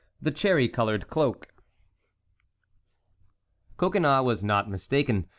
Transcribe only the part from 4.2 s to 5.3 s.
was not mistaken.